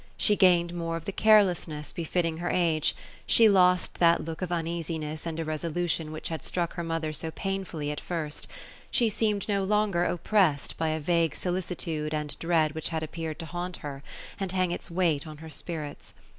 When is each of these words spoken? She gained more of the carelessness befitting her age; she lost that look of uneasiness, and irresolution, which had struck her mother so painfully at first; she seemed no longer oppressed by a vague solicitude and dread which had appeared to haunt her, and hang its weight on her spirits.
She 0.17 0.35
gained 0.35 0.73
more 0.73 0.95
of 0.95 1.05
the 1.05 1.11
carelessness 1.11 1.91
befitting 1.91 2.37
her 2.37 2.49
age; 2.49 2.95
she 3.27 3.47
lost 3.47 3.99
that 3.99 4.25
look 4.25 4.41
of 4.41 4.51
uneasiness, 4.51 5.27
and 5.27 5.39
irresolution, 5.39 6.11
which 6.11 6.29
had 6.29 6.41
struck 6.41 6.73
her 6.73 6.83
mother 6.83 7.13
so 7.13 7.29
painfully 7.29 7.91
at 7.91 7.99
first; 7.99 8.47
she 8.89 9.09
seemed 9.09 9.47
no 9.47 9.63
longer 9.63 10.03
oppressed 10.03 10.75
by 10.75 10.87
a 10.87 10.99
vague 10.99 11.35
solicitude 11.35 12.15
and 12.15 12.39
dread 12.39 12.73
which 12.73 12.89
had 12.89 13.03
appeared 13.03 13.37
to 13.37 13.45
haunt 13.45 13.77
her, 13.85 14.01
and 14.39 14.53
hang 14.53 14.71
its 14.71 14.89
weight 14.89 15.27
on 15.27 15.37
her 15.37 15.51
spirits. 15.51 16.15